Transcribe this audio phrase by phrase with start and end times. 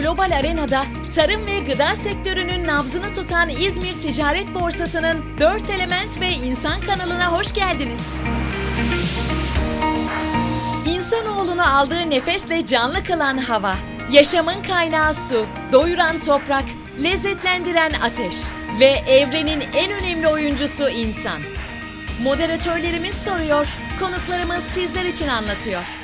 [0.00, 0.84] global arenada
[1.14, 7.54] tarım ve gıda sektörünün nabzını tutan İzmir Ticaret Borsası'nın 4 element ve insan kanalına hoş
[7.54, 8.06] geldiniz.
[10.86, 13.74] İnsanoğlunu aldığı nefesle canlı kılan hava,
[14.12, 16.64] yaşamın kaynağı su, doyuran toprak,
[17.02, 18.36] lezzetlendiren ateş
[18.80, 21.40] ve evrenin en önemli oyuncusu insan.
[22.22, 23.68] Moderatörlerimiz soruyor,
[24.00, 25.99] konuklarımız sizler için anlatıyor.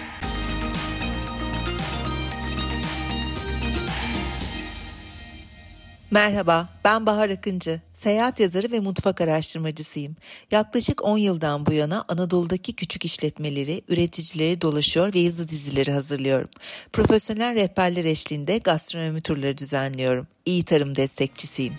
[6.10, 7.80] Merhaba, ben Bahar Akıncı.
[7.92, 10.16] Seyahat yazarı ve mutfak araştırmacısıyım.
[10.50, 16.48] Yaklaşık 10 yıldan bu yana Anadolu'daki küçük işletmeleri, üreticileri dolaşıyor ve yazı dizileri hazırlıyorum.
[16.92, 20.26] Profesyonel rehberler eşliğinde gastronomi turları düzenliyorum.
[20.44, 21.74] İyi tarım destekçisiyim.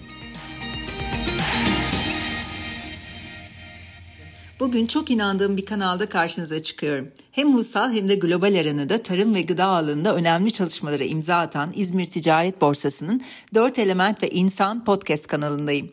[4.59, 7.11] Bugün çok inandığım bir kanalda karşınıza çıkıyorum.
[7.31, 12.05] Hem ulusal hem de global arenada tarım ve gıda alanında önemli çalışmalara imza atan İzmir
[12.05, 13.21] Ticaret Borsası'nın
[13.53, 15.91] 4 Element ve İnsan podcast kanalındayım.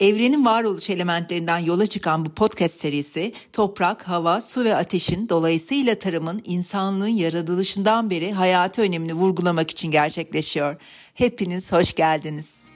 [0.00, 6.40] Evrenin varoluş elementlerinden yola çıkan bu podcast serisi toprak, hava, su ve ateşin dolayısıyla tarımın
[6.44, 10.76] insanlığın yaratılışından beri hayatı önemini vurgulamak için gerçekleşiyor.
[11.14, 12.69] Hepiniz hoş geldiniz.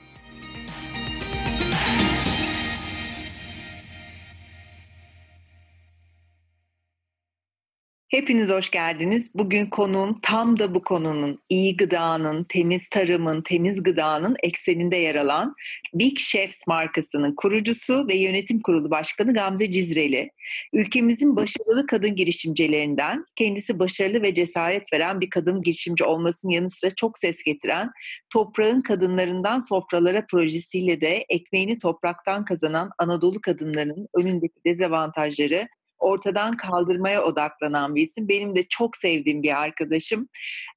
[8.14, 9.30] Hepiniz hoş geldiniz.
[9.34, 15.54] Bugün konuğum tam da bu konunun iyi gıdanın, temiz tarımın, temiz gıdanın ekseninde yer alan
[15.94, 20.30] Big Chefs markasının kurucusu ve yönetim kurulu başkanı Gamze Cizreli.
[20.72, 26.90] Ülkemizin başarılı kadın girişimcilerinden, kendisi başarılı ve cesaret veren bir kadın girişimci olmasının yanı sıra
[26.90, 27.90] çok ses getiren
[28.30, 37.94] Toprağın Kadınlarından Sofralara projesiyle de ekmeğini topraktan kazanan Anadolu kadınlarının önündeki dezavantajları ortadan kaldırmaya odaklanan
[37.94, 38.28] bir isim.
[38.28, 40.28] Benim de çok sevdiğim bir arkadaşım.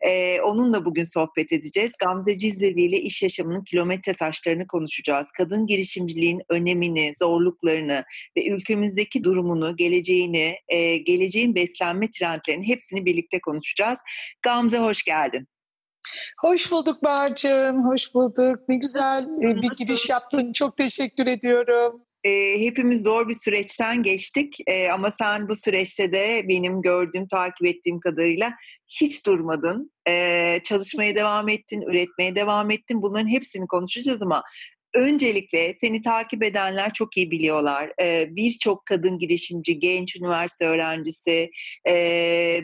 [0.06, 1.92] Ee, onunla bugün sohbet edeceğiz.
[2.00, 5.28] Gamze Cizreli ile iş yaşamının kilometre taşlarını konuşacağız.
[5.38, 8.04] Kadın girişimciliğin önemini, zorluklarını
[8.38, 14.00] ve ülkemizdeki durumunu, geleceğini, e, geleceğin beslenme trendlerini hepsini birlikte konuşacağız.
[14.42, 15.48] Gamze hoş geldin.
[16.42, 18.60] Hoş bulduk Bahar'cığım, hoş bulduk.
[18.70, 20.54] Ne güzel e, bir giriş yaptın.
[20.54, 22.02] Çok teşekkür ediyorum.
[22.24, 27.68] E, hepimiz zor bir süreçten geçtik e, ama sen bu süreçte de benim gördüğüm, takip
[27.68, 28.54] ettiğim kadarıyla
[29.02, 29.92] hiç durmadın.
[30.08, 33.02] E, çalışmaya devam ettin, üretmeye devam ettin.
[33.02, 34.44] Bunların hepsini konuşacağız ama
[34.98, 37.92] öncelikle seni takip edenler çok iyi biliyorlar.
[38.02, 41.50] Ee, Birçok kadın girişimci, genç üniversite öğrencisi,
[41.88, 41.94] e,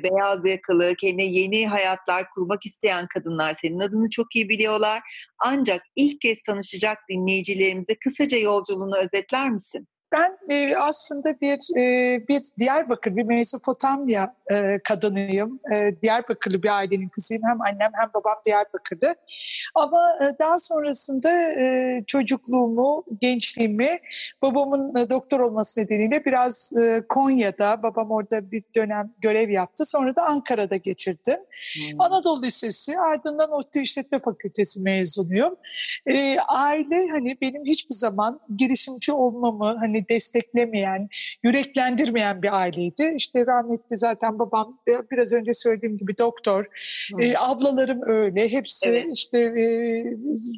[0.03, 5.01] beyaz yakalı, kendine yeni hayatlar kurmak isteyen kadınlar senin adını çok iyi biliyorlar.
[5.39, 9.87] Ancak ilk kez tanışacak dinleyicilerimize kısaca yolculuğunu özetler misin?
[10.13, 15.57] Ben e, aslında bir e, bir Diyarbakır, bir Mezopotamya e, kadınıyım.
[15.73, 17.43] E, Diyarbakırlı bir ailenin kızıyım.
[17.45, 19.13] Hem annem hem babam Diyarbakır'dı.
[19.75, 23.99] Ama e, daha sonrasında e, çocukluğumu, gençliğimi
[24.41, 29.85] babamın e, doktor olması nedeniyle biraz e, Konya'da, babam orada bir dönem görev yaptı.
[29.85, 31.39] Sonra da Ankara'da geçirdim.
[31.75, 32.01] Hmm.
[32.01, 35.55] Anadolu Lisesi, ardından ODTÜ İşletme Fakültesi mezunuyum.
[36.07, 41.09] E, aile hani benim hiçbir zaman girişimci olmamı hani desteklemeyen,
[41.43, 43.13] yüreklendirmeyen bir aileydi.
[43.15, 44.79] İşte rahmetli zaten babam
[45.11, 46.65] biraz önce söylediğim gibi doktor.
[47.19, 48.49] E, ablalarım öyle.
[48.49, 49.05] Hepsi evet.
[49.13, 49.63] işte e,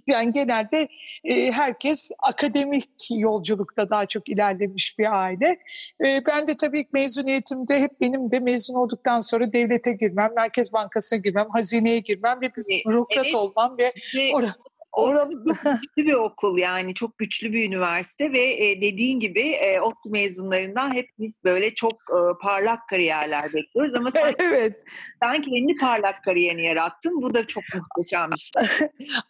[0.08, 0.88] yani genelde
[1.24, 5.58] e, herkes akademik yolculukta daha çok ilerlemiş bir aile.
[6.06, 11.20] E, ben de tabii mezuniyetimde hep benim de mezun olduktan sonra devlete girmem, Merkez Bankası'na
[11.20, 12.52] girmem, hazineye girmem ve
[12.88, 13.36] bürokrat evet.
[13.36, 13.94] olmam ve
[14.34, 14.56] orada
[14.96, 20.10] Orası güçlü bir okul yani çok güçlü bir üniversite ve e, dediğin gibi e, ODTÜ
[20.10, 24.84] mezunlarından hep biz böyle çok e, parlak kariyerler bekliyoruz ama sen, evet.
[25.24, 27.22] sen kendi parlak kariyerini yarattın.
[27.22, 28.88] Bu da çok muhteşem bir şey.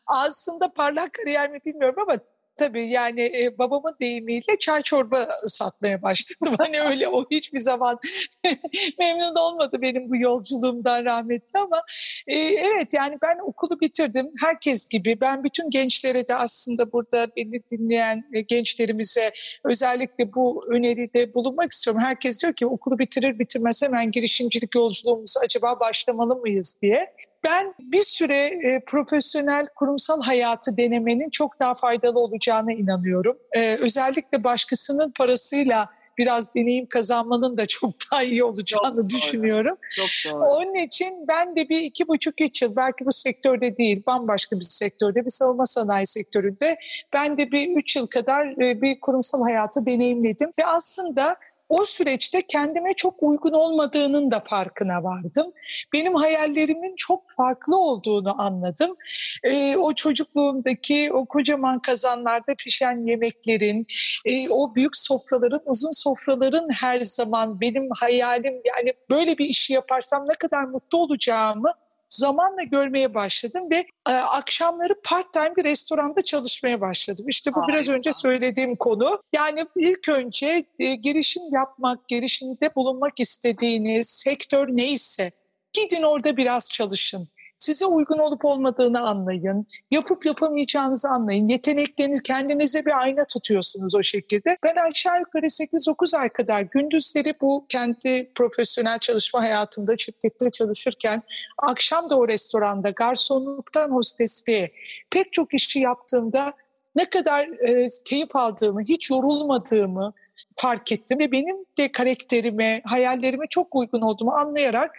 [0.07, 2.17] Aslında parlak kariyer mi bilmiyorum ama
[2.57, 6.55] tabii yani e, babamın deyimiyle çay çorba satmaya başladım.
[6.65, 7.97] Hani öyle o hiçbir zaman
[8.99, 11.81] memnun olmadı benim bu yolculuğumdan rahmetli ama
[12.27, 14.31] e, evet yani ben okulu bitirdim.
[14.41, 19.31] Herkes gibi ben bütün gençlere de aslında burada beni dinleyen e, gençlerimize
[19.63, 22.01] özellikle bu öneride bulunmak istiyorum.
[22.01, 27.07] Herkes diyor ki okulu bitirir bitirmez hemen girişimcilik yolculuğumuza acaba başlamalı mıyız diye.
[27.45, 33.37] Ben bir süre e, profesyonel kurumsal hayatı denemenin çok daha faydalı olacağına inanıyorum.
[33.51, 39.77] E, özellikle başkasının parasıyla biraz deneyim kazanmanın da çok daha iyi olacağını çok düşünüyorum.
[39.97, 40.07] Doğru.
[40.07, 40.43] Çok doğru.
[40.43, 44.65] Onun için ben de bir iki buçuk üç yıl belki bu sektörde değil bambaşka bir
[44.69, 46.77] sektörde bir savunma sanayi sektöründe
[47.13, 51.37] ben de bir üç yıl kadar e, bir kurumsal hayatı deneyimledim ve aslında
[51.69, 55.53] o süreçte kendime çok uygun olmadığının da farkına vardım.
[55.93, 58.95] Benim hayallerimin çok farklı olduğunu anladım.
[59.43, 63.87] E, o çocukluğumdaki o kocaman kazanlarda pişen yemeklerin,
[64.25, 70.25] e, o büyük sofraların, uzun sofraların her zaman benim hayalim yani böyle bir işi yaparsam
[70.27, 71.71] ne kadar mutlu olacağımı
[72.15, 77.25] zamanla görmeye başladım ve e, akşamları part time bir restoranda çalışmaya başladım.
[77.29, 77.73] İşte bu Harika.
[77.73, 79.21] biraz önce söylediğim konu.
[79.33, 85.31] Yani ilk önce e, girişim yapmak, girişimde bulunmak istediğiniz sektör neyse
[85.73, 89.67] gidin orada biraz çalışın size uygun olup olmadığını anlayın.
[89.91, 91.47] Yapıp yapamayacağınızı anlayın.
[91.47, 94.57] Yetenekleriniz kendinize bir ayna tutuyorsunuz o şekilde.
[94.63, 101.21] Ben aşağı yukarı 8-9 ay kadar gündüzleri bu kendi profesyonel çalışma hayatımda şirkette çalışırken
[101.57, 104.71] akşam da o restoranda garsonluktan hostesliğe
[105.11, 106.53] pek çok işi yaptığımda
[106.95, 110.13] ne kadar e, keyif aldığımı, hiç yorulmadığımı,
[110.55, 114.91] fark ettim ve benim de karakterime, hayallerime çok uygun olduğumu anlayarak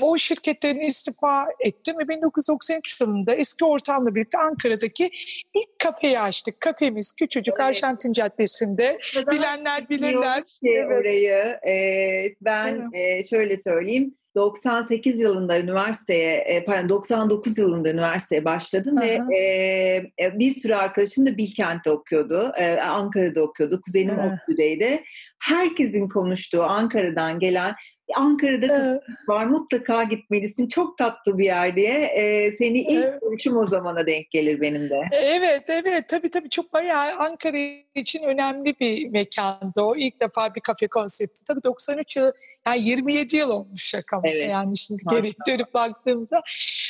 [0.00, 5.10] o şirketlerin istifa ettim ve 1993 yılında eski ortamla birlikte Ankara'daki
[5.54, 6.60] ilk kafeyi açtık.
[6.60, 7.60] Kafemiz küçücük evet.
[7.60, 8.98] Arjantin Caddesi'nde.
[9.30, 10.44] Bilenler bilirler.
[10.44, 11.00] Ki evet.
[11.00, 11.74] orayı e,
[12.40, 13.24] ben evet.
[13.24, 19.06] e, şöyle söyleyeyim 98 yılında üniversiteye, e, pardon 99 yılında üniversiteye başladım Aha.
[19.06, 19.44] ve e,
[20.24, 25.02] e, bir sürü arkadaşım da Bilkent'te okuyordu, e, Ankara'da okuyordu, kuzenim ODTÜ'deydi.
[25.38, 27.74] Herkesin konuştuğu Ankara'dan gelen
[28.16, 29.02] Ankara'da evet.
[29.28, 30.68] var mutlaka gitmelisin.
[30.68, 32.04] Çok tatlı bir yer diye.
[32.04, 33.20] E, seni ilk evet.
[33.20, 35.00] görüşüm o zamana denk gelir benim de.
[35.12, 36.08] Evet evet.
[36.08, 36.50] Tabii tabii.
[36.50, 37.58] Çok bayağı Ankara
[37.94, 39.96] için önemli bir mekandı o.
[39.96, 41.44] İlk defa bir kafe konsepti.
[41.44, 42.30] Tabii 93 yıl
[42.66, 44.48] yani 27 yıl olmuş şaka evet.
[44.50, 46.40] yani şimdi geri dönüp baktığımızda.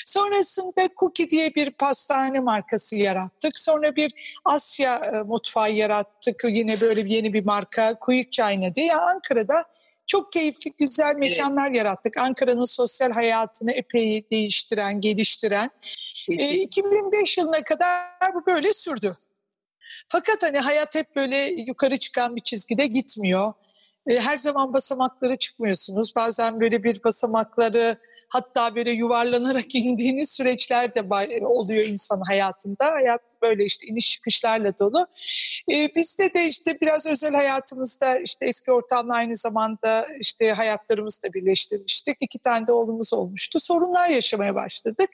[0.07, 3.59] Sonrasında Cookie diye bir pastane markası yarattık.
[3.59, 4.13] Sonra bir
[4.45, 6.45] Asya e, mutfağı yarattık.
[6.45, 8.87] Yine böyle yeni bir marka Quick China diye.
[8.87, 9.65] Yani Ankara'da
[10.07, 11.79] çok keyifli, güzel mekanlar evet.
[11.79, 12.17] yarattık.
[12.17, 15.71] Ankara'nın sosyal hayatını epey değiştiren, geliştiren.
[16.39, 19.17] E, 2005 yılına kadar bu böyle sürdü.
[20.09, 23.53] Fakat hani hayat hep böyle yukarı çıkan bir çizgide gitmiyor.
[24.07, 26.17] E, her zaman basamakları çıkmıyorsunuz.
[26.17, 27.99] Bazen böyle bir basamakları
[28.35, 31.01] hatta böyle yuvarlanarak indiğiniz süreçler de
[31.47, 32.85] oluyor insan hayatında.
[32.85, 35.07] Hayat böyle işte iniş çıkışlarla dolu.
[35.73, 41.33] Ee, bizde de işte biraz özel hayatımızda işte eski ortamla aynı zamanda işte hayatlarımızı da
[41.33, 42.17] birleştirmiştik.
[42.21, 43.61] İki tane de oğlumuz olmuştu.
[43.61, 45.11] Sorunlar yaşamaya başladık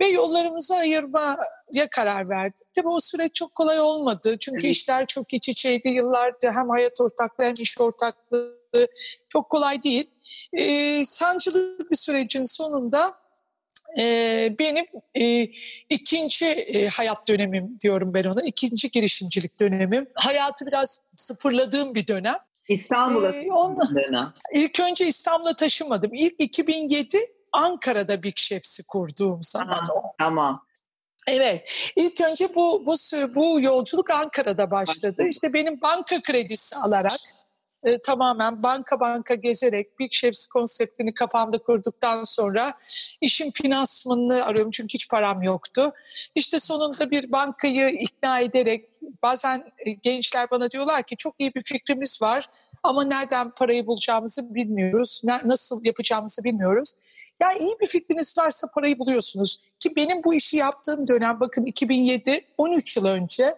[0.00, 2.66] ve yollarımızı ayırmaya karar verdik.
[2.74, 4.36] Tabii o süreç çok kolay olmadı.
[4.40, 4.76] Çünkü evet.
[4.76, 8.61] işler çok iç içeydi yıllarca hem hayat ortaklığı hem iş ortaklığı
[9.28, 10.10] çok kolay değil.
[10.52, 13.14] E, sancılı bir sürecin sonunda
[13.98, 14.84] e, benim
[15.14, 15.48] e,
[15.88, 18.42] ikinci e, hayat dönemim diyorum ben ona.
[18.42, 20.08] ikinci girişimcilik dönemim.
[20.14, 22.36] Hayatı biraz sıfırladığım bir dönem.
[22.68, 26.14] İstanbul'a ee, onunla, İlk önce İstanbul'a taşınmadım.
[26.14, 27.18] İlk 2007
[27.52, 30.12] Ankara'da Big Chefs'i kurduğum zaman o.
[30.18, 30.66] Tamam.
[31.28, 31.92] Evet.
[31.96, 32.94] İlk önce bu bu
[33.34, 35.24] bu yolculuk Ankara'da başladı.
[35.28, 37.20] İşte benim banka kredisi alarak
[37.84, 42.74] e, tamamen banka banka gezerek Big Chefs konseptini kafamda kurduktan sonra
[43.20, 45.92] işin finansmanını arıyorum çünkü hiç param yoktu.
[46.34, 48.88] İşte sonunda bir bankayı ikna ederek
[49.22, 52.48] bazen e, gençler bana diyorlar ki çok iyi bir fikrimiz var
[52.82, 56.94] ama nereden parayı bulacağımızı bilmiyoruz, nasıl yapacağımızı bilmiyoruz.
[57.40, 59.60] Yani iyi bir fikriniz varsa parayı buluyorsunuz.
[59.80, 63.54] Ki benim bu işi yaptığım dönem bakın 2007, 13 yıl önce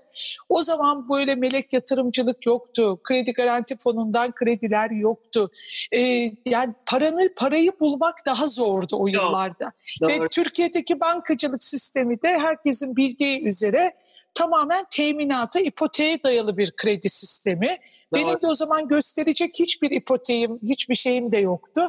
[0.49, 3.01] o zaman böyle melek yatırımcılık yoktu.
[3.05, 5.51] Kredi garanti fonundan krediler yoktu.
[5.93, 9.73] Ee, yani paranı parayı bulmak daha zordu o yıllarda.
[10.01, 10.11] Doğru.
[10.11, 13.95] Ve Türkiye'deki bankacılık sistemi de herkesin bildiği üzere
[14.35, 17.69] tamamen teminata, ipoteğe dayalı bir kredi sistemi.
[18.15, 21.81] Benim de o zaman gösterecek hiçbir ipoteğim, hiçbir şeyim de yoktu.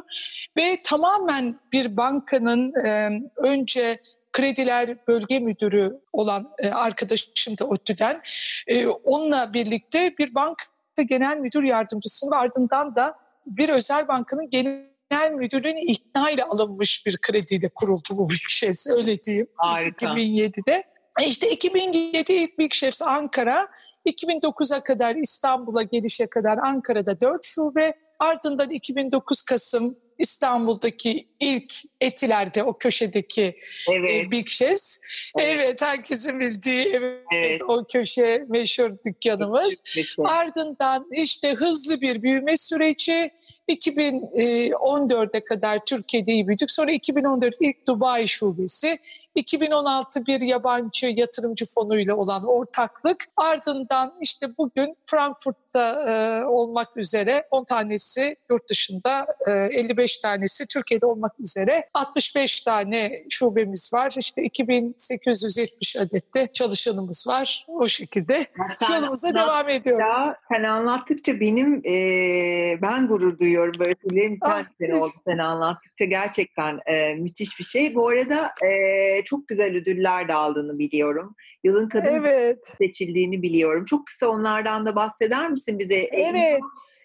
[0.58, 4.00] Ve tamamen bir bankanın e, önce
[4.32, 8.22] krediler bölge müdürü olan e, arkadaşım da ODTÜ'den
[8.66, 10.64] e, onunla birlikte bir banka
[11.08, 13.14] genel müdür yardımcısının ardından da
[13.46, 19.22] bir özel bankanın genel müdürlüğünün ikna ile alınmış bir krediyle kuruldu bu Big Chefs öyle
[19.22, 19.46] diyeyim.
[19.56, 20.06] Harika.
[20.06, 20.82] 2007'de.
[21.20, 23.68] E işte 2007 ilk Big Chefs Ankara
[24.06, 32.78] 2009'a kadar İstanbul'a gelişe kadar Ankara'da 4 şube, ardından 2009 Kasım İstanbul'daki ilk Etiler'de o
[32.78, 34.30] köşedeki e, evet.
[34.30, 35.00] Big Chefs.
[35.38, 35.56] Evet.
[35.60, 37.62] evet herkesin bildiği evet, evet.
[37.68, 39.82] o köşe meşhur dükkanımız.
[39.96, 40.06] Evet.
[40.18, 43.30] Ardından işte hızlı bir büyüme süreci
[43.68, 46.70] 2014'e kadar Türkiye'de iyi büyüdük.
[46.70, 48.98] Sonra 2014 ilk Dubai şubesi,
[49.36, 53.24] 2016 bir yabancı yatırımcı fonuyla olan ortaklık.
[53.36, 60.66] Ardından işte bugün Frankfurt'ta başta e, olmak üzere 10 tanesi yurt dışında, e, 55 tanesi
[60.66, 64.14] Türkiye'de olmak üzere 65 tane şubemiz var.
[64.18, 67.66] İşte 2870 adette çalışanımız var.
[67.68, 70.00] O şekilde sen, yolumuza devam ediyoruz.
[70.00, 74.64] Ya, sen anlattıkça benim e, ben gurur duyuyorum böyle şeylerin ah,
[75.02, 77.94] oldu sen anlattıkça gerçekten e, müthiş bir şey.
[77.94, 81.34] Bu arada e, çok güzel ödüller de aldığını biliyorum.
[81.64, 82.58] Yılın kadın evet.
[82.78, 83.84] seçildiğini biliyorum.
[83.84, 85.96] Çok kısa onlardan da bahseder misin bize?
[85.96, 86.60] Evet.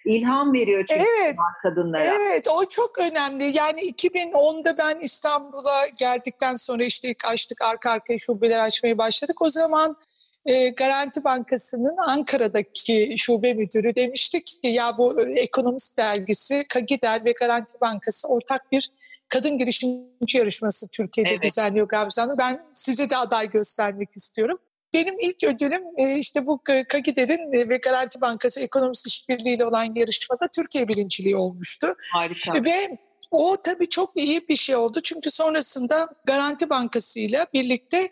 [0.05, 2.15] İlham veriyor çünkü evet, kadınlara.
[2.15, 3.57] Evet o çok önemli.
[3.57, 9.41] Yani 2010'da ben İstanbul'a geldikten sonra işte ilk açtık arka arkaya şubeler açmaya başladık.
[9.41, 9.97] O zaman
[10.45, 17.31] e, Garanti Bankası'nın Ankara'daki şube müdürü demişti ki ya bu e, Ekonomist dergisi Kagider ve
[17.31, 18.89] Garanti Bankası ortak bir
[19.29, 21.43] kadın girişimci yarışması Türkiye'de evet.
[21.43, 22.37] düzenliyor Gamze Hanım.
[22.37, 24.57] Ben size de aday göstermek istiyorum.
[24.93, 29.95] Benim ilk ödülüm e, işte bu Kagider'in e, ve Garanti Bankası Ekonomist İşbirliği ile olan
[29.95, 31.87] yarışmada Türkiye birinciliği olmuştu.
[32.13, 32.65] Harika.
[32.65, 32.97] Ve
[33.31, 34.99] o tabii çok iyi bir şey oldu.
[35.03, 38.09] Çünkü sonrasında Garanti Bankası ile birlikte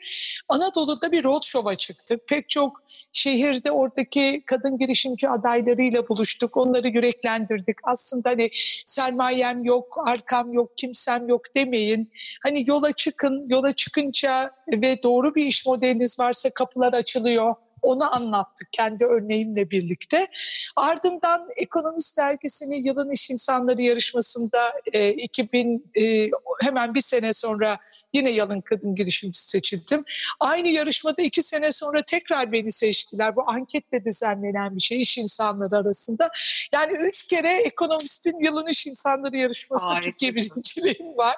[0.49, 2.27] Anadolu'da bir roadshow'a çıktık.
[2.27, 6.57] Pek çok şehirde oradaki kadın girişimci adaylarıyla buluştuk.
[6.57, 7.77] Onları yüreklendirdik.
[7.83, 8.49] Aslında hani
[8.85, 12.11] sermayem yok, arkam yok, kimsem yok demeyin.
[12.43, 18.67] Hani yola çıkın, yola çıkınca ve doğru bir iş modeliniz varsa kapılar açılıyor onu anlattık
[18.71, 20.27] kendi örneğimle birlikte.
[20.75, 26.29] Ardından Ekonomist Dergisi'nin Yılın İş İnsanları yarışmasında e, 2000 e,
[26.61, 27.79] hemen bir sene sonra
[28.13, 30.05] Yine yalın kadın girişimci seçildim.
[30.39, 33.35] Aynı yarışmada iki sene sonra tekrar beni seçtiler.
[33.35, 36.29] Bu anketle düzenlenen bir şey iş insanları arasında.
[36.73, 40.01] Yani üç kere ekonomistin yılın iş insanları yarışması Harika.
[40.01, 41.35] Türkiye birinciliğim var.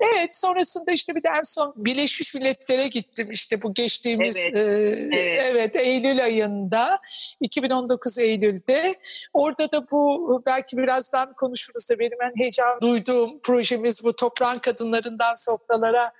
[0.00, 4.58] Evet sonrasında işte bir de en son Birleşmiş Milletler'e gittim işte bu geçtiğimiz evet, e,
[4.58, 5.40] evet.
[5.50, 6.98] evet Eylül ayında
[7.40, 8.94] 2019 Eylül'de.
[9.32, 15.34] Orada da bu belki birazdan konuşuruz da benim en heyecan duyduğum projemiz bu toprağın kadınlarından
[15.34, 16.12] sofralara sonra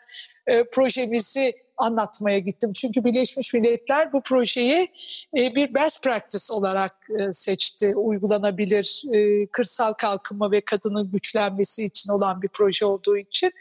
[0.46, 2.72] e, projemizi anlatmaya gittim.
[2.72, 4.88] Çünkü Birleşmiş Milletler bu projeyi
[5.38, 7.96] e, bir best practice olarak e, seçti.
[7.96, 13.52] Uygulanabilir e, kırsal kalkınma ve kadının güçlenmesi için olan bir proje olduğu için.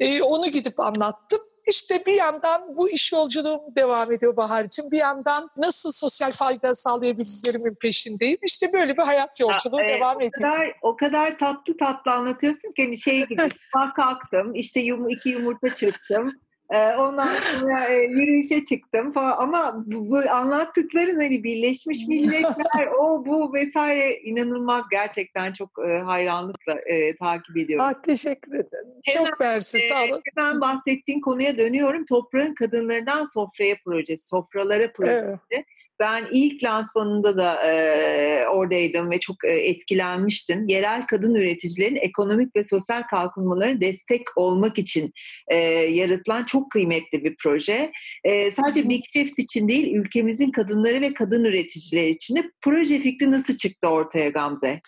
[0.00, 1.40] E, onu gidip anlattım.
[1.66, 4.90] İşte bir yandan bu iş yolculuğum devam ediyor Bahar'cığım.
[4.90, 8.38] Bir yandan nasıl sosyal fayda sağlayabilirimin peşindeyim.
[8.42, 10.50] İşte böyle bir hayat yolculuğu ya, devam e, ediyor.
[10.50, 15.08] O kadar, o kadar tatlı tatlı anlatıyorsun ki hani şey gibi sabah kalktım işte yum,
[15.08, 16.32] iki yumurta çırptım.
[16.74, 23.54] Ondan sonra e, yürüyüşe çıktım falan ama bu, bu anlattıkların hani Birleşmiş Milletler o bu
[23.54, 27.94] vesaire inanılmaz gerçekten çok e, hayranlıkla e, takip ediyoruz.
[27.96, 28.88] Ah, teşekkür ederim.
[29.04, 30.22] Hemen, çok versin sağ olun.
[30.36, 32.04] Hemen bahsettiğin konuya dönüyorum.
[32.04, 35.36] Toprağın Kadınlarından Sofraya projesi, Sofralara projesi.
[35.50, 35.66] Evet.
[36.00, 40.68] Ben ilk lansmanında da e, oradaydım ve çok e, etkilenmiştim.
[40.68, 45.12] Yerel kadın üreticilerin ekonomik ve sosyal kalkınmalarına destek olmak için
[45.48, 47.92] e, yaratılan çok kıymetli bir proje.
[48.24, 53.30] E, sadece Big Chefs için değil, ülkemizin kadınları ve kadın üreticileri için de proje fikri
[53.30, 54.80] nasıl çıktı ortaya Gamze?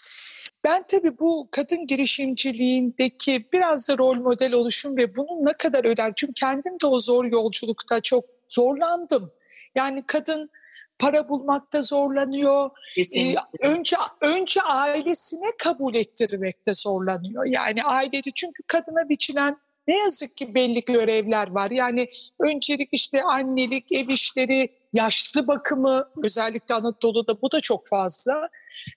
[0.64, 6.12] Ben tabii bu kadın girişimciliğindeki biraz da rol model oluşum ve bunun ne kadar önemli.
[6.16, 9.30] Çünkü kendim de o zor yolculukta çok zorlandım.
[9.74, 10.50] Yani kadın
[10.98, 12.70] para bulmakta zorlanıyor.
[12.98, 17.46] Ee, önce önce ailesine kabul ettirmekte zorlanıyor.
[17.46, 19.56] Yani ailede çünkü kadına biçilen
[19.88, 21.70] ne yazık ki belli görevler var.
[21.70, 22.08] Yani
[22.40, 28.48] öncelik işte annelik, ev işleri, yaşlı bakımı özellikle Anadolu'da bu da çok fazla.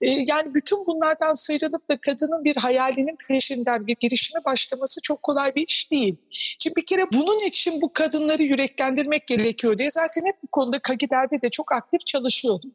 [0.01, 5.55] Ee, yani bütün bunlardan sıyrılıp da kadının bir hayalinin peşinden bir girişime başlaması çok kolay
[5.55, 6.15] bir iş değil.
[6.60, 11.41] Şimdi bir kere bunun için bu kadınları yüreklendirmek gerekiyor diye zaten hep bu konuda Kagider'de
[11.41, 12.71] de çok aktif çalışıyordum.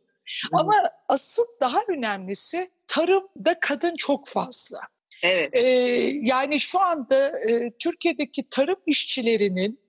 [0.52, 0.74] Ama
[1.08, 4.78] asıl daha önemlisi tarımda kadın çok fazla.
[5.22, 5.50] Evet.
[5.52, 5.60] Ee,
[6.22, 9.80] yani şu anda e, Türkiye'deki tarım işçilerinin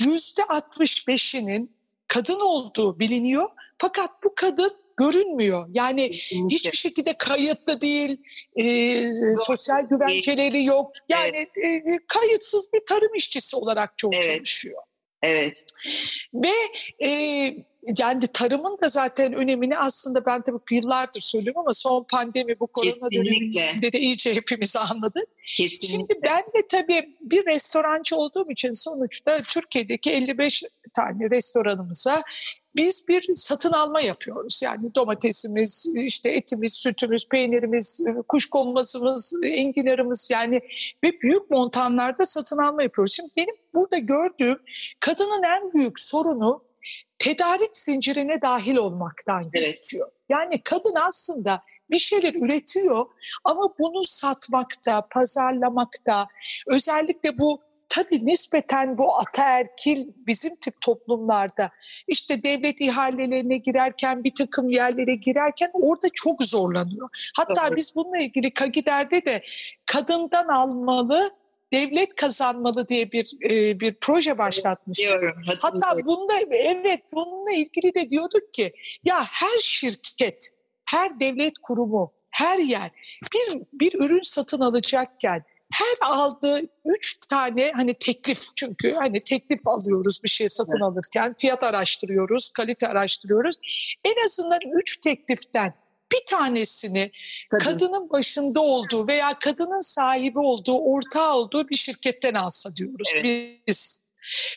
[0.00, 1.76] yüzde 65'inin
[2.08, 3.48] kadın olduğu biliniyor.
[3.78, 5.68] Fakat bu kadın görünmüyor.
[5.72, 6.56] Yani Kesinlikle.
[6.56, 8.16] hiçbir şekilde kayıtlı değil,
[8.56, 10.92] e, sosyal güvenceleri yok.
[11.08, 11.86] Yani evet.
[11.86, 14.36] e, kayıtsız bir tarım işçisi olarak çoğu evet.
[14.36, 14.82] çalışıyor.
[15.22, 15.64] Evet.
[16.34, 16.54] Ve
[17.06, 17.10] e,
[17.98, 23.12] yani tarımın da zaten önemini aslında ben tabii yıllardır söylüyorum ama son pandemi bu korona
[23.12, 25.28] döneminde de iyice hepimiz anladık.
[25.56, 25.88] Kesinlikle.
[25.88, 30.62] Şimdi ben de tabii bir restorancı olduğum için sonuçta Türkiye'deki 55
[30.94, 32.22] tane restoranımıza
[32.78, 34.60] biz bir satın alma yapıyoruz.
[34.64, 40.60] Yani domatesimiz, işte etimiz, sütümüz, peynirimiz, kuşkonmazımız, enginarımız yani
[41.04, 43.12] ve büyük montanlarda satın alma yapıyoruz.
[43.14, 44.58] Şimdi benim burada gördüğüm
[45.00, 46.64] kadının en büyük sorunu
[47.18, 49.76] tedarik zincirine dahil olmaktan Evet.
[49.76, 50.10] geçiyor.
[50.28, 53.06] Yani kadın aslında bir şeyler üretiyor
[53.44, 56.26] ama bunu satmakta, pazarlamakta,
[56.66, 61.70] özellikle bu tabii nispeten bu ataerkil bizim tip toplumlarda
[62.08, 67.08] işte devlet ihalelerine girerken bir takım yerlere girerken orada çok zorlanıyor.
[67.36, 67.76] Hatta Doğru.
[67.76, 69.42] biz bununla ilgili Kagider'de de
[69.86, 71.30] kadından almalı,
[71.72, 75.06] devlet kazanmalı diye bir e, bir proje başlatmıştık.
[75.06, 75.42] Diyorum.
[75.60, 78.72] Hatta bunda evet bununla ilgili de diyorduk ki
[79.04, 80.48] ya her şirket,
[80.84, 82.90] her devlet kurumu, her yer
[83.32, 90.20] bir bir ürün satın alacakken her aldığı üç tane hani teklif çünkü hani teklif alıyoruz
[90.24, 93.56] bir şey satın alırken fiyat araştırıyoruz, kalite araştırıyoruz.
[94.04, 95.74] En azından üç tekliften
[96.12, 97.10] bir tanesini
[97.50, 97.64] Kadın.
[97.64, 104.08] kadının başında olduğu veya kadının sahibi olduğu, ortağı olduğu bir şirketten alsa diyoruz biz.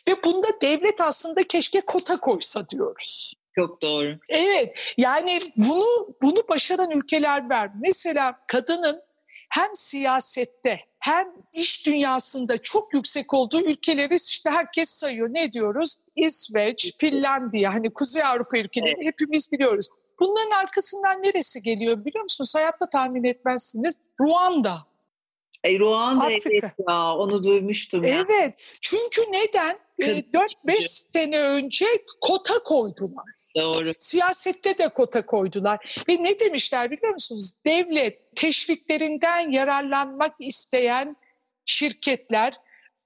[0.08, 3.34] Ve bunda devlet aslında keşke kota koysa diyoruz.
[3.54, 4.18] Çok doğru.
[4.28, 7.70] Evet yani bunu bunu başaran ülkeler var.
[7.80, 9.02] Mesela kadının
[9.50, 15.28] hem siyasette hem iş dünyasında çok yüksek olduğu ülkeleri işte herkes sayıyor.
[15.32, 15.96] Ne diyoruz?
[16.16, 19.88] İsveç, Finlandiya, hani Kuzey Avrupa ülkeleri hepimiz biliyoruz.
[20.20, 22.54] Bunların arkasından neresi geliyor biliyor musunuz?
[22.54, 23.94] Hayatta tahmin etmezsiniz.
[24.20, 24.91] Ruanda.
[25.64, 26.48] E, Ruanda Afrika.
[26.52, 28.26] evet ya onu duymuştum ya.
[28.28, 28.54] Evet.
[28.80, 29.76] Çünkü neden?
[29.98, 30.88] Ee, Kız 4-5 gücü.
[30.88, 31.86] sene önce
[32.20, 33.24] kota koydular.
[33.56, 33.92] Doğru.
[33.98, 36.04] Siyasette de kota koydular.
[36.08, 37.52] Ve ne demişler biliyor musunuz?
[37.66, 41.16] Devlet teşviklerinden yararlanmak isteyen
[41.64, 42.54] şirketler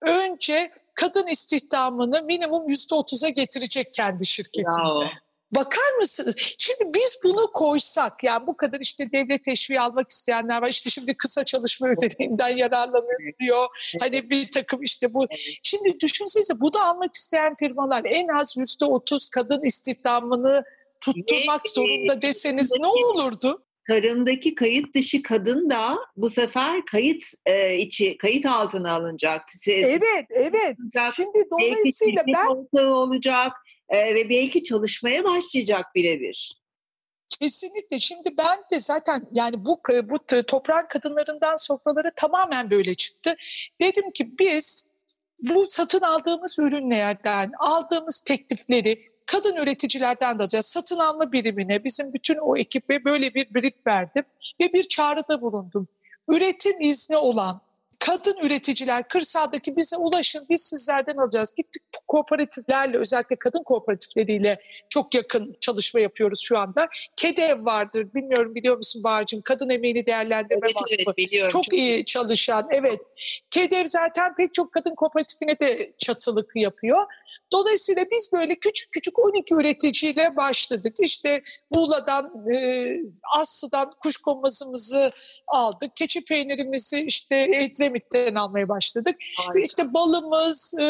[0.03, 4.77] önce kadın istihdamını minimum yüzde otuza getirecek kendi şirketinde.
[4.79, 5.05] Bravo.
[5.51, 6.55] Bakar mısınız?
[6.59, 10.69] Şimdi biz bunu koysak, yani bu kadar işte devlet teşviği almak isteyenler var.
[10.69, 13.67] İşte şimdi kısa çalışma ödeneğinden yararlanıyor diyor.
[14.01, 15.27] Hani bir takım işte bu.
[15.63, 20.65] Şimdi düşünsenize bunu almak isteyen firmalar en az yüzde otuz kadın istihdamını
[21.01, 23.63] tutturmak zorunda deseniz ne olurdu?
[23.89, 29.43] Tarımdaki kayıt dışı kadın da bu sefer kayıt e, içi kayıt altına alınacak.
[29.53, 30.77] Siz- Evet, evet.
[30.95, 33.53] alınacak, Şimdi dolayısıyla ben ortağı olacak
[33.89, 36.63] e, ve belki çalışmaya başlayacak birebir.
[37.41, 38.01] Kesinlikle.
[38.01, 43.35] Şimdi ben de zaten yani bu bu toprağın kadınlarından sofraları tamamen böyle çıktı.
[43.81, 44.97] Dedim ki biz
[45.39, 50.67] bu satın aldığımız ürünlerden aldığımız teklifleri kadın üreticilerden de alacağız.
[50.67, 54.25] Satın alma birimine bizim bütün o ekibe böyle bir brief verdim
[54.61, 55.89] ve bir çağrıda bulundum.
[56.29, 57.61] Üretim izni olan
[58.07, 61.55] kadın üreticiler kırsaldaki bize ulaşın biz sizlerden alacağız.
[61.57, 66.89] Gittik kooperatiflerle özellikle kadın kooperatifleriyle çok yakın çalışma yapıyoruz şu anda.
[67.17, 69.43] KEDEV vardır bilmiyorum biliyor musun Bağcığım?
[69.43, 70.95] Kadın Emeğini Değerlendirme Evet Vakfı.
[70.95, 71.51] evet biliyorum.
[71.51, 73.01] Çok iyi çalışan evet.
[73.51, 77.07] KEDEV zaten pek çok kadın kooperatifine de çatılık yapıyor.
[77.53, 80.95] Dolayısıyla biz böyle küçük küçük 12 üreticiyle başladık.
[81.01, 82.87] İşte Muğla'dan, e,
[83.37, 85.11] Aslı'dan kuşkonmazımızı
[85.47, 85.97] aldık.
[85.97, 89.17] Keçi peynirimizi işte Edremit'ten almaya başladık.
[89.39, 89.61] Harika.
[89.67, 90.85] İşte balımız, e,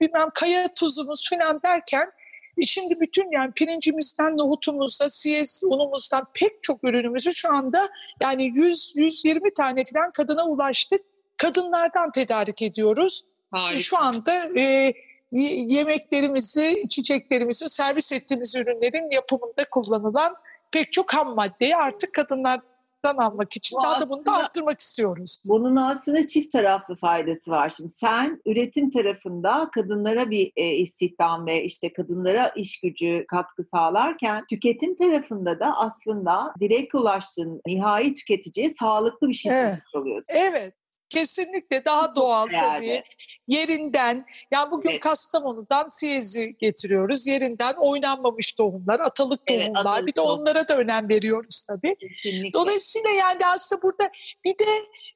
[0.00, 2.12] bilmem kaya tuzumuz falan derken
[2.58, 7.88] e, şimdi bütün yani pirincimizden nohutumuza, siyes unumuzdan pek çok ürünümüzü şu anda
[8.20, 11.00] yani 100-120 tane falan kadına ulaştık.
[11.36, 13.24] Kadınlardan tedarik ediyoruz.
[13.50, 13.80] Harika.
[13.80, 14.94] Şu anda e,
[15.32, 20.34] yemeklerimizi, içeceklerimizi, servis ettiğimiz ürünlerin yapımında kullanılan
[20.72, 25.44] pek çok ham maddeyi artık kadınlardan almak için Bu daha da bunu da arttırmak istiyoruz.
[25.48, 27.68] Bunun aslında çift taraflı faydası var.
[27.68, 34.44] Şimdi sen üretim tarafında kadınlara bir e, istihdam ve işte kadınlara iş gücü katkı sağlarken
[34.50, 39.78] tüketim tarafında da aslında direkt ulaştığın nihai tüketiciye sağlıklı bir şey Evet.
[39.94, 40.34] oluyorsun.
[40.34, 40.74] Evet,
[41.14, 42.76] kesinlikle daha doğal Yani.
[42.78, 43.02] tabii.
[43.48, 45.00] Yerinden, yani bugün Evet.
[45.00, 47.26] Kastamonu'dan siyezi getiriyoruz.
[47.26, 49.80] Yerinden oynanmamış tohumlar, atalık Evet, tohumlar.
[49.80, 50.40] atalık bir de tohum.
[50.40, 51.92] onlara da önem veriyoruz tabii.
[52.00, 52.52] Kesinlikle.
[52.52, 54.10] Dolayısıyla yani aslında burada
[54.44, 54.70] bir de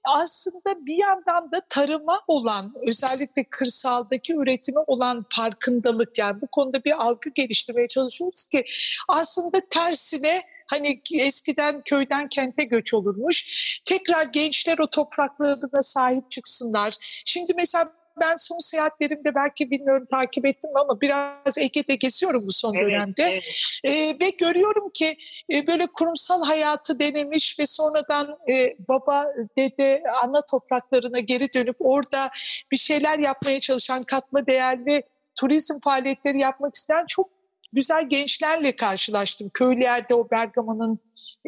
[0.05, 7.05] aslında bir yandan da tarıma olan özellikle kırsaldaki üretime olan farkındalık yani bu konuda bir
[7.05, 8.65] algı geliştirmeye çalışıyoruz ki
[9.09, 13.47] aslında tersine hani eskiden köyden kente göç olurmuş.
[13.85, 16.95] Tekrar gençler o topraklarına sahip çıksınlar.
[17.25, 17.89] Şimdi mesela
[18.21, 23.23] ben son seyahatlerimde belki bilmiyorum takip ettim ama biraz Ege'de geziyorum bu son Evet, dönemde.
[23.23, 23.43] evet.
[23.85, 25.17] E, ve görüyorum ki
[25.53, 29.27] e, böyle kurumsal hayatı denemiş ve sonradan e, baba,
[29.59, 32.31] dede, ana topraklarına geri dönüp orada
[32.73, 35.03] bir şeyler yapmaya çalışan katma değerli
[35.41, 37.36] turizm faaliyetleri yapmak isteyen çok
[37.77, 39.51] güzel gençlerle karşılaştım.
[39.55, 40.99] Köylerde o Bergama'nın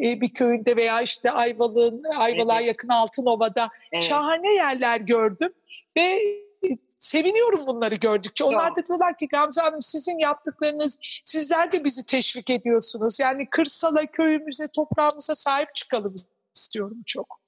[0.03, 2.67] e, bir köyünde veya işte Ayvalık'ın Ayvalık'a Evet.
[2.67, 4.05] yakın Altınova'da Evet.
[4.05, 5.53] şahane yerler gördüm
[5.97, 6.19] ve
[6.97, 8.43] seviniyorum bunları gördükçe.
[8.43, 13.19] Onlar da diyorlar ki Gamze Hanım sizin yaptıklarınız sizler de bizi teşvik ediyorsunuz.
[13.19, 16.15] Yani kırsala, köyümüze, toprağımıza sahip çıkalım
[16.55, 17.38] istiyorum çok.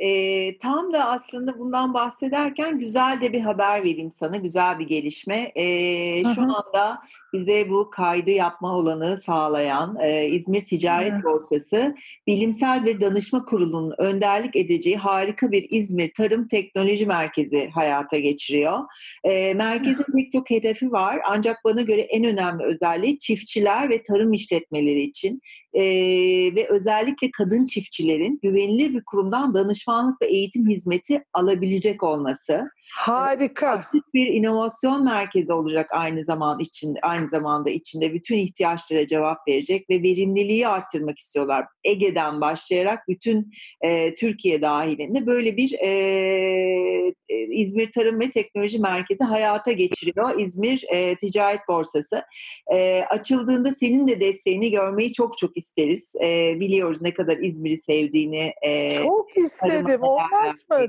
[0.00, 5.52] E, tam da aslında bundan bahsederken güzel de bir haber vereyim sana, güzel bir gelişme.
[5.54, 6.98] E, şu anda
[7.32, 11.22] bize bu kaydı yapma olanı sağlayan e, İzmir Ticaret Hı.
[11.24, 11.94] Borsası
[12.26, 18.78] Bilimsel ve Danışma Kurulu'nun önderlik edeceği harika bir İzmir Tarım Teknoloji Merkezi hayata geçiriyor.
[19.24, 24.32] E, merkezin pek çok hedefi var ancak bana göre en önemli özelliği çiftçiler ve tarım
[24.32, 25.40] işletmeleri için
[25.74, 25.82] e,
[26.56, 32.70] ve özellikle kadın çiftçilerin güvenilir bir kurumdan danışmanlık ve eğitim hizmeti alabilecek olması.
[32.94, 33.68] Harika.
[33.68, 39.90] Aktif bir inovasyon merkezi olacak aynı zaman için aynı zamanda içinde bütün ihtiyaçlara cevap verecek
[39.90, 41.66] ve verimliliği arttırmak istiyorlar.
[41.84, 47.12] Ege'den başlayarak bütün e, Türkiye dahilinde böyle bir e,
[47.50, 50.40] İzmir Tarım ve Teknoloji Merkezi hayata geçiriyor.
[50.40, 52.22] İzmir e, Ticaret Borsası.
[52.74, 56.14] E, açıldığında senin de desteğini görmeyi çok çok isteriz.
[56.24, 58.52] E, biliyoruz ne kadar İzmir'i sevdiğini.
[58.62, 60.02] E, çok isterim.
[60.02, 60.86] Olmaz mı?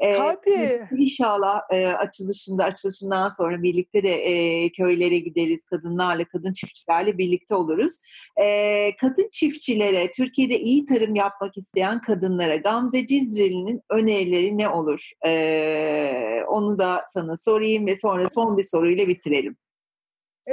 [0.00, 0.88] E, Tabii.
[0.98, 5.64] İnşallah e, açılışında, açılışından sonra birlikte de e, köylere gideriz.
[5.64, 7.94] Kadınlarla, kadın çiftçilerle birlikte oluruz.
[8.42, 15.10] E, kadın çiftçilere, Türkiye'de iyi tarım yapmak isteyen kadınlara Gamze Cizreli'nin önerileri ne olur?
[15.26, 19.56] E, onu da sana sorayım ve sonra son bir soruyla bitirelim.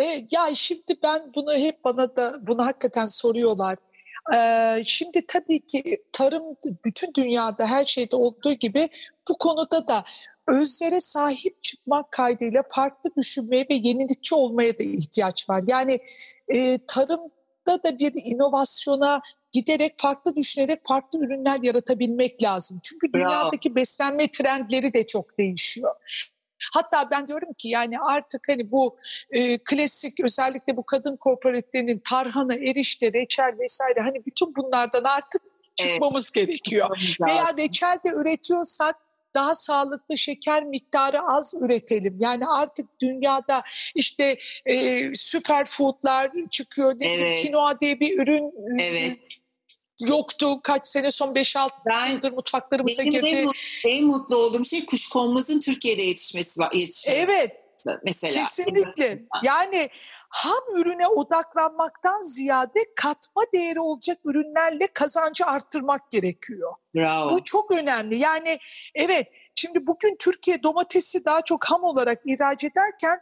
[0.01, 3.77] E, ya şimdi ben bunu hep bana da bunu hakikaten soruyorlar.
[4.36, 6.43] Ee, şimdi tabii ki tarım
[6.86, 8.89] bütün dünyada her şeyde olduğu gibi
[9.29, 10.06] bu konuda da
[10.47, 15.63] özlere sahip çıkmak kaydıyla farklı düşünmeye ve yenilikçi olmaya da ihtiyaç var.
[15.67, 15.99] Yani
[16.47, 22.79] e, tarımda da bir inovasyona giderek farklı düşünerek farklı ürünler yaratabilmek lazım.
[22.84, 23.75] Çünkü dünyadaki Bravo.
[23.75, 25.95] beslenme trendleri de çok değişiyor.
[26.73, 28.97] Hatta ben diyorum ki yani artık hani bu
[29.32, 35.41] e, klasik özellikle bu kadın kooperatiflerinin tarhana, erişte, reçel vesaire hani bütün bunlardan artık
[35.76, 36.47] çıkmamız evet.
[36.47, 36.89] gerekiyor.
[37.21, 38.95] Veya reçel de üretiyorsak
[39.34, 42.17] daha sağlıklı şeker miktarı az üretelim.
[42.19, 43.63] Yani artık dünyada
[43.95, 46.95] işte e, süper foodlar çıkıyor.
[47.02, 47.43] Evet.
[47.43, 49.42] Kinoa diye bir ürün evet
[50.07, 50.61] yoktu.
[50.63, 53.47] Kaç sene son 5-6 yıldır mutfaklarımıza girdi.
[53.85, 56.59] En, en mutlu olduğum şey kuşkonmazın Türkiye'de yetişmesi.
[56.73, 57.11] yetişmesi.
[57.11, 57.51] Evet.
[58.05, 58.43] Mesela.
[58.43, 59.23] Kesinlikle.
[59.43, 59.89] Yani
[60.29, 66.73] ham ürüne odaklanmaktan ziyade katma değeri olacak ürünlerle kazancı arttırmak gerekiyor.
[66.95, 67.31] Bravo.
[67.31, 68.15] Bu çok önemli.
[68.15, 68.57] Yani
[68.95, 73.17] evet şimdi bugün Türkiye domatesi daha çok ham olarak ihraç ederken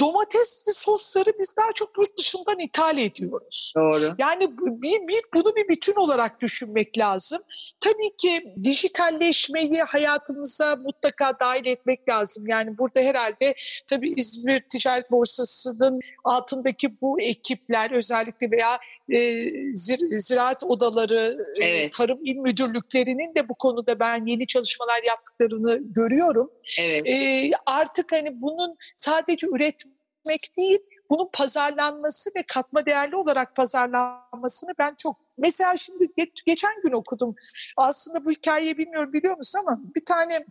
[0.00, 3.72] domatesli sosları biz daha çok yurt dışından ithal ediyoruz.
[3.76, 4.14] Doğru.
[4.18, 7.38] Yani bir, bir, bunu bir bütün olarak düşünmek lazım.
[7.80, 12.44] Tabii ki dijitalleşmeyi hayatımıza mutlaka dahil etmek lazım.
[12.46, 13.54] Yani burada herhalde
[13.86, 21.92] tabii İzmir Ticaret Borsası'nın altındaki bu ekipler özellikle veya e, zir, ziraat odaları, evet.
[21.92, 26.50] tarım il müdürlüklerinin de bu konuda ben yeni çalışmalar yaptıklarını görüyorum.
[26.80, 27.06] Evet.
[27.06, 30.78] E, artık hani bunun sadece üretmek değil,
[31.10, 37.34] bunun pazarlanması ve katma değerli olarak pazarlanmasını ben çok mesela şimdi geç, geçen gün okudum.
[37.76, 40.46] Aslında bu hikayeyi bilmiyorum biliyor musun ama bir tane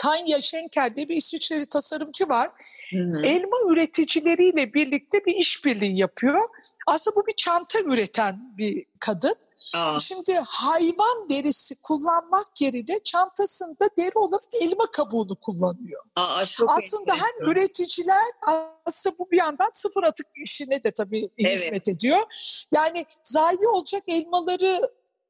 [0.00, 2.50] Tanya Schenker diye bir İsviçreli tasarımcı var.
[2.90, 3.22] Hı-hı.
[3.24, 6.40] Elma üreticileriyle birlikte bir işbirliği yapıyor.
[6.86, 9.34] Aslında bu bir çanta üreten bir kadın.
[9.74, 10.00] Aa.
[10.00, 16.02] Şimdi hayvan derisi kullanmak yerine çantasında deri olarak elma kabuğunu kullanıyor.
[16.16, 18.24] Aa, aslında hem üreticiler
[18.86, 21.54] aslında bu bir yandan sıfır atık işine de tabii evet.
[21.54, 22.18] hizmet ediyor.
[22.72, 24.80] Yani zayi olacak elmaları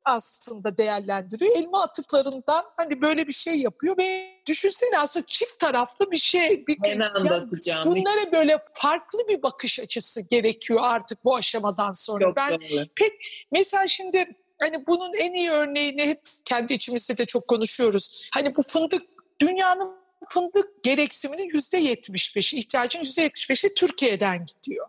[0.05, 1.57] aslında değerlendiriyor.
[1.57, 6.67] Elma atıklarından hani böyle bir şey yapıyor ve düşünsene aslında çift taraflı bir şey.
[6.67, 7.89] Bir, Hemen yani bakacağım.
[7.89, 12.25] Bunlara böyle farklı bir bakış açısı gerekiyor artık bu aşamadan sonra.
[12.25, 12.87] Çok ben doğru.
[12.97, 13.13] pek
[13.53, 14.27] mesela şimdi
[14.63, 18.29] hani bunun en iyi örneğini hep kendi içimizde de çok konuşuyoruz.
[18.35, 19.03] Hani bu fındık
[19.41, 24.87] dünyanın fındık gereksiminin yüzde yetmiş beşi, ihtiyacın yüzde yetmiş beşi Türkiye'den gidiyor.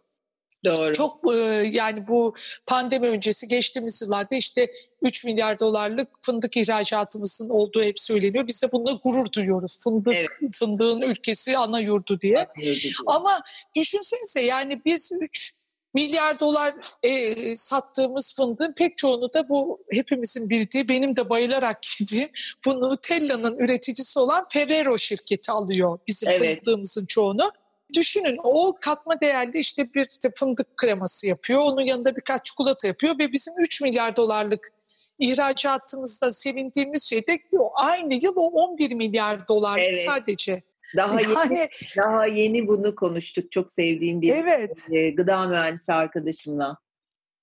[0.66, 0.94] Doğru.
[0.94, 1.38] Çok e,
[1.72, 2.36] yani bu
[2.68, 4.72] pandemi öncesi geçtiğimiz yıllarda işte
[5.02, 8.48] 3 milyar dolarlık fındık ihracatımızın olduğu hep söyleniyor.
[8.48, 9.80] Biz de bununla gurur duyuyoruz.
[9.84, 10.30] Fındık, evet.
[10.54, 12.38] Fındığın ülkesi ana yurdu diye.
[12.38, 12.94] Ana yurdu diye.
[13.08, 13.42] Ama
[13.76, 15.54] düşünsenize yani biz 3
[15.94, 22.30] milyar dolar e, sattığımız fındığın pek çoğunu da bu hepimizin bildiği, benim de bayılarak yediğim
[22.66, 26.66] bu Nutella'nın üreticisi olan Ferrero şirketi alıyor bizim evet.
[26.66, 27.52] fındığımızın çoğunu.
[27.96, 31.62] Düşünün o katma değerli işte bir fındık kreması yapıyor.
[31.62, 34.74] Onun yanında birkaç çikolata yapıyor ve bizim 3 milyar dolarlık
[35.20, 37.40] ihracatımızda sevindiğimiz şey de
[37.74, 40.06] aynı yıl o 11 milyar dolar evet.
[40.08, 40.64] sadece.
[40.98, 43.52] Daha yani, yeni, daha yeni bunu konuştuk.
[43.52, 44.78] Çok sevdiğim bir evet.
[44.92, 46.78] e, gıda mühendisi arkadaşımla.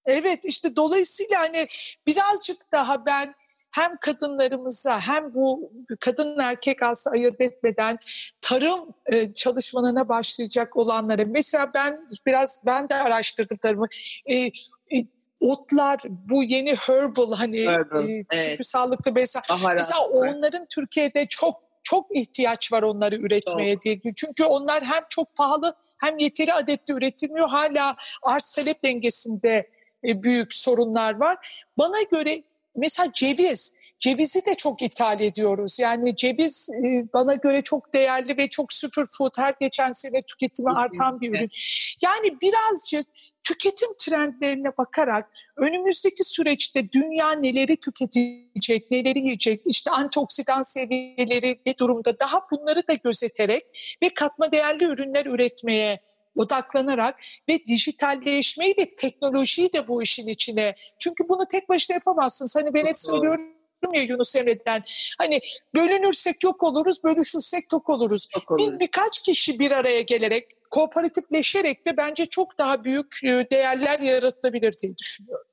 [0.07, 1.69] Evet işte dolayısıyla hani
[2.07, 3.35] birazcık daha ben
[3.71, 7.99] hem kadınlarımıza hem bu kadın erkek aslında ayırt etmeden
[8.41, 13.87] tarım e, çalışmalarına başlayacak olanlara mesela ben biraz ben de araştırdım tarımı
[14.27, 14.51] e, e,
[15.41, 18.67] otlar bu yeni herbal hani herbal, e, evet.
[18.67, 19.41] sağlıklı besin
[19.75, 23.83] mesela onların Türkiye'de çok çok ihtiyaç var onları üretmeye çok.
[23.83, 29.71] diye çünkü onlar hem çok pahalı hem yeteri adette üretilmiyor hala arz talep dengesinde
[30.09, 31.67] e, büyük sorunlar var.
[31.79, 32.43] Bana göre
[32.79, 35.79] mesela ceviz, cevizi de çok ithal ediyoruz.
[35.79, 39.31] Yani ceviz e, bana göre çok değerli ve çok superfood.
[39.39, 41.51] Her geçen sene tüketimi artan bir ürün.
[42.03, 43.07] Yani birazcık
[43.45, 52.19] tüketim trendlerine bakarak önümüzdeki süreçte dünya neleri tüketecek, neleri yiyecek, işte antioksidan seviyeleri ne durumda
[52.19, 53.65] daha bunları da gözeterek
[54.03, 56.08] ve katma değerli ürünler üretmeye
[56.39, 60.75] odaklanarak ve dijitalleşmeyi ve teknolojiyi de bu işin içine.
[60.99, 62.57] Çünkü bunu tek başına yapamazsınız.
[62.57, 63.59] Hani ben hep söylüyorum
[63.95, 64.83] ya Yunus Emre'den.
[65.19, 65.41] Hani
[65.75, 68.29] bölünürsek yok oluruz, bölüşürsek tok oluruz.
[68.29, 68.73] Çok olur.
[68.73, 74.75] Bir, birkaç kişi bir araya gelerek, kooperatifleşerek de bence çok daha büyük e, değerler yaratabilir
[74.83, 75.47] diye düşünüyorum.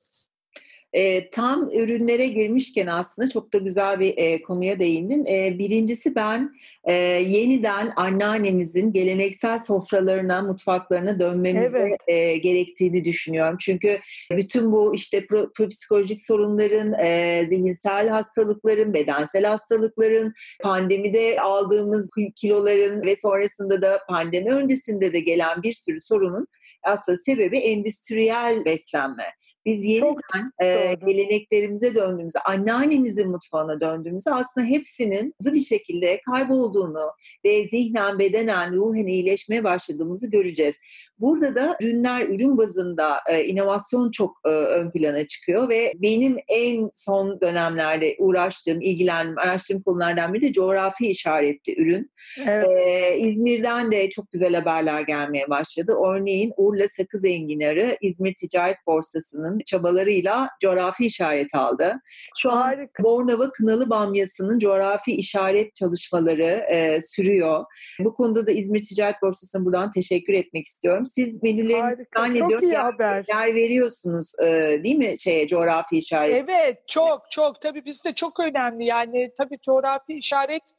[0.96, 5.24] E, tam ürünlere girmişken aslında çok da güzel bir e, konuya değindin.
[5.24, 6.54] E, birincisi ben
[6.84, 6.92] e,
[7.26, 12.00] yeniden anneannemizin geleneksel sofralarına, mutfaklarına dönmemize evet.
[12.06, 13.56] e, gerektiğini düşünüyorum.
[13.60, 13.98] Çünkü
[14.30, 23.16] bütün bu işte pro, psikolojik sorunların, e, zihinsel hastalıkların, bedensel hastalıkların, pandemide aldığımız kiloların ve
[23.16, 26.46] sonrasında da pandemi öncesinde de gelen bir sürü sorunun
[26.82, 29.24] aslında sebebi endüstriyel beslenme.
[29.66, 37.10] Biz yeniden e, geleneklerimize döndüğümüzde, anneannemizin mutfağına döndüğümüzde aslında hepsinin hızlı bir şekilde kaybolduğunu
[37.44, 40.76] ve zihnen, bedenen, ruhen iyileşmeye başladığımızı göreceğiz.
[41.20, 46.90] Burada da ürünler, ürün bazında e, inovasyon çok e, ön plana çıkıyor ve benim en
[46.94, 52.10] son dönemlerde uğraştığım, ilgilendiğim, araştırdığım konulardan biri de coğrafi işaretli ürün.
[52.46, 52.66] Evet.
[52.86, 55.94] E, İzmir'den de çok güzel haberler gelmeye başladı.
[56.06, 61.94] Örneğin Urla Sakız Enginarı İzmir Ticaret Borsası'nın çabalarıyla coğrafi işaret aldı.
[62.36, 62.82] Şu Harika.
[62.98, 67.64] an Bornova Kınalı Bamyası'nın coğrafi işaret çalışmaları e, sürüyor.
[68.00, 71.05] Bu konuda da İzmir Ticaret Borsası'na buradan teşekkür etmek istiyorum.
[71.06, 73.24] Siz menülerinizi zannediyorum yer, haber.
[73.28, 76.34] yer veriyorsunuz e, değil mi şeye coğrafi işaret?
[76.34, 80.70] Evet çok çok tabii bizde çok önemli yani tabii coğrafi işaret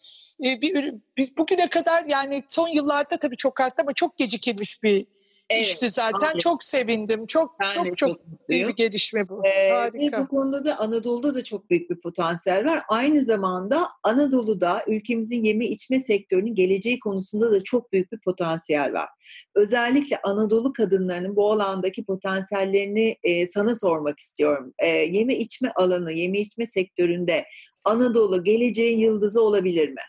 [0.46, 5.08] e, bir biz bugüne kadar yani son yıllarda tabii çok arttı ama çok gecikilmiş bir
[5.50, 6.40] Evet, işte zaten aynen.
[6.40, 7.26] çok sevindim.
[7.26, 8.10] Çok ben çok çok,
[8.50, 9.42] büyük bir gelişme bu.
[9.46, 10.18] Ee, Harika.
[10.18, 12.82] Ve bu konuda da Anadolu'da da çok büyük bir potansiyel var.
[12.90, 19.10] Aynı zamanda Anadolu'da ülkemizin yeme içme sektörünün geleceği konusunda da çok büyük bir potansiyel var.
[19.56, 24.74] Özellikle Anadolu kadınlarının bu alandaki potansiyellerini e, sana sormak istiyorum.
[24.80, 27.46] E, yeme içme alanı, yeme içme sektöründe
[27.84, 30.02] Anadolu geleceğin yıldızı olabilir mi?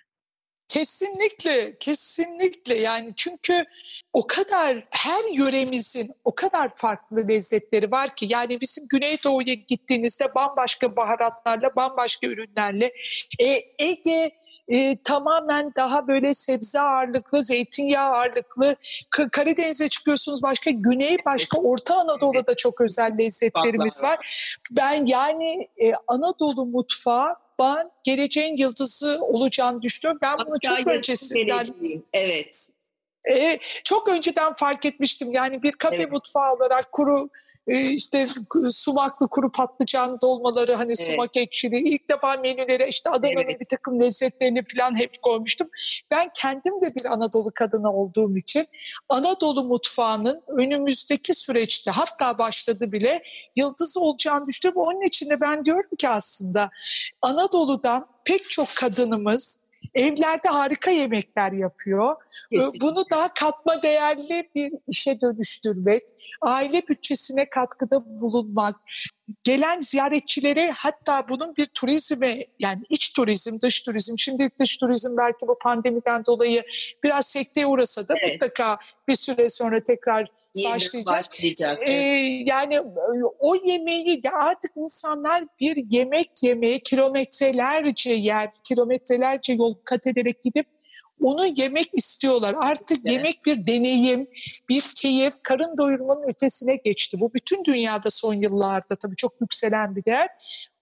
[0.68, 3.64] Kesinlikle, kesinlikle yani çünkü
[4.12, 10.96] o kadar her yöremizin o kadar farklı lezzetleri var ki yani bizim Güneydoğu'ya gittiğinizde bambaşka
[10.96, 12.92] baharatlarla, bambaşka ürünlerle
[13.40, 13.46] e,
[13.78, 14.30] Ege
[14.68, 18.76] e, tamamen daha böyle sebze ağırlıklı, zeytinyağı ağırlıklı.
[19.10, 24.18] K- Karadeniz'e çıkıyorsunuz başka, Güney başka, Orta Anadolu'da çok özel lezzetlerimiz var.
[24.72, 30.18] Ben yani e, Anadolu mutfağı ben geleceğin yıldızı olacağını düşünüyorum.
[30.22, 31.66] Ben bunu çok öncesinden...
[32.12, 32.68] Evet.
[33.30, 35.32] E, çok önceden fark etmiştim.
[35.32, 36.12] Yani bir kafe evet.
[36.12, 37.28] mutfağı olarak kuru
[37.68, 38.26] işte
[38.70, 41.10] sumaklı kuru patlıcan dolmaları hani evet.
[41.10, 43.60] sumak ekşili ilk defa menülere işte Adana'nın evet.
[43.60, 45.68] bir takım lezzetlerini falan hep koymuştum.
[46.10, 48.66] Ben kendim de bir Anadolu kadını olduğum için
[49.08, 53.22] Anadolu mutfağının önümüzdeki süreçte hatta başladı bile
[53.56, 54.82] yıldızı olacağını düşünüyorum.
[54.82, 56.70] Onun için de ben diyorum ki aslında
[57.22, 59.67] Anadolu'dan pek çok kadınımız
[59.98, 62.16] Evlerde harika yemekler yapıyor.
[62.52, 62.86] Ee, Kesinlikle.
[62.86, 66.02] Bunu daha katma değerli bir işe dönüştürmek,
[66.40, 68.76] aile bütçesine katkıda bulunmak,
[69.44, 75.48] gelen ziyaretçilere hatta bunun bir turizme yani iç turizm, dış turizm, şimdi dış turizm belki
[75.48, 76.64] bu pandemiden dolayı
[77.04, 78.32] biraz sekteye uğrasa da evet.
[78.32, 80.26] mutlaka bir süre sonra tekrar
[80.64, 81.16] başlayacak.
[81.16, 81.92] başlayacak ee,
[82.44, 82.80] yani
[83.38, 90.66] o yemeği artık insanlar bir yemek yemeye kilometrelerce yer, kilometrelerce yol kat ederek gidip
[91.22, 92.54] onu yemek istiyorlar.
[92.60, 93.12] Artık evet.
[93.12, 94.28] yemek bir deneyim,
[94.68, 97.16] bir keyif, karın doyurmanın ötesine geçti.
[97.20, 100.28] Bu bütün dünyada son yıllarda tabii çok yükselen bir değer.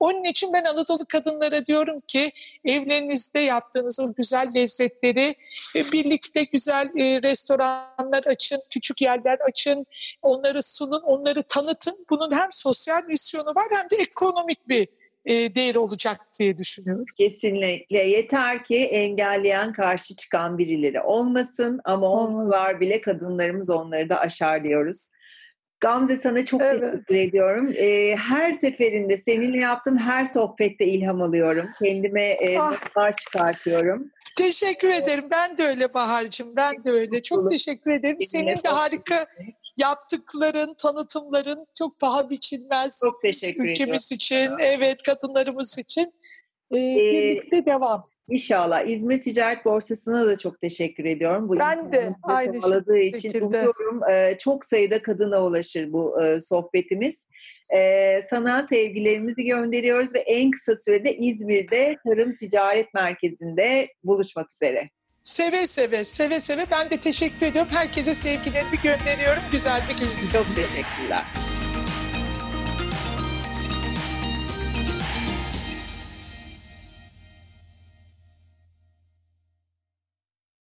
[0.01, 2.33] Onun için ben Anadolu kadınlara diyorum ki
[2.65, 5.35] evlerinizde yaptığınız o güzel lezzetleri
[5.77, 9.87] e, birlikte güzel e, restoranlar açın, küçük yerler açın,
[10.23, 12.07] onları sunun, onları tanıtın.
[12.11, 14.89] Bunun hem sosyal misyonu var hem de ekonomik bir
[15.27, 17.05] e, değer olacak diye düşünüyorum.
[17.19, 17.99] Kesinlikle.
[17.99, 25.11] Yeter ki engelleyen karşı çıkan birileri olmasın ama olmalar bile kadınlarımız onları da aşar diyoruz.
[25.81, 26.81] Gamze sana çok evet.
[26.81, 27.73] teşekkür ediyorum.
[27.77, 31.67] Ee, her seferinde seninle yaptığım her sohbette ilham alıyorum.
[31.83, 33.17] Kendime e, ah.
[33.17, 34.11] çıkartıyorum.
[34.37, 35.25] Teşekkür ederim.
[35.31, 36.57] Ben de öyle Bahar'cığım.
[36.57, 37.23] Ben de öyle.
[37.23, 38.17] Çok teşekkür ederim.
[38.21, 39.27] Senin de harika
[39.77, 43.01] yaptıkların, tanıtımların çok paha biçilmez.
[43.05, 43.73] Çok teşekkür ederim.
[43.73, 46.13] Ülkemiz için, evet kadınlarımız için.
[46.73, 48.05] Ee, birlikte devam.
[48.29, 48.87] İnşallah.
[48.87, 51.49] İzmir Ticaret Borsası'na da çok teşekkür ediyorum.
[51.49, 53.45] Bu ben de aynı sağladığı için şekilde.
[53.45, 57.27] umuyorum e, çok sayıda kadına ulaşır bu e, sohbetimiz.
[57.75, 64.91] E, sana sevgilerimizi gönderiyoruz ve en kısa sürede İzmir'de Tarım Ticaret Merkezi'nde buluşmak üzere.
[65.27, 66.67] Seve seve, seve seve.
[66.71, 67.73] Ben de teşekkür ediyorum.
[67.73, 69.43] Herkese sevgilerimi gönderiyorum.
[69.53, 71.25] Güzel bir gün Çok teşekkürler.